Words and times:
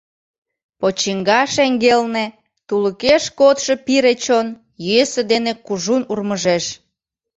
Почиҥга 0.79 1.41
шеҥгелне 1.53 2.25
тулыкеш 2.67 3.23
кодшо 3.39 3.73
пире 3.85 4.13
чон 4.23 4.47
йӧсӧ 4.87 5.21
дене 5.31 5.53
кужун 5.65 6.01
урмыжеш. 6.11 6.65